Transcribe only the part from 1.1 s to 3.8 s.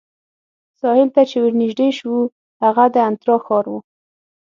ته چې ورنژدې شوو، هغه د انترا ښار وو.